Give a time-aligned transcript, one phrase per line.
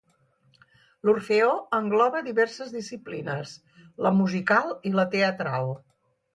[1.09, 1.49] L'Orfeó
[1.81, 3.55] engloba diverses disciplines,
[4.07, 5.75] la musical i la teatral.